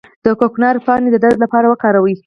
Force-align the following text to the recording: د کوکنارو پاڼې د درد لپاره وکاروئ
د 0.23 0.27
کوکنارو 0.39 0.83
پاڼې 0.87 1.09
د 1.11 1.15
درد 1.23 1.37
لپاره 1.43 1.65
وکاروئ 1.67 2.15